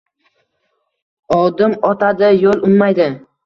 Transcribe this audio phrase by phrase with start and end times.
[1.39, 3.13] Odim otadi, yo`l unmaydi